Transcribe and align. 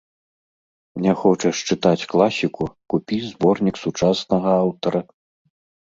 Не 1.03 1.13
хочаш 1.23 1.57
чытаць 1.69 2.07
класіку, 2.15 2.63
купі 2.95 3.23
зборнік 3.29 3.75
сучаснага 3.87 4.49
аўтара. 4.67 5.09